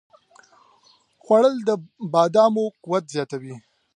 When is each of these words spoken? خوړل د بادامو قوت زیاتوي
خوړل 1.23 1.55
د 1.67 1.69
بادامو 2.13 2.65
قوت 2.83 3.03
زیاتوي 3.15 3.55